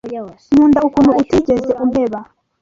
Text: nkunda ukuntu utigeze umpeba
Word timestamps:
nkunda 0.51 0.79
ukuntu 0.87 1.11
utigeze 1.21 1.71
umpeba 1.83 2.19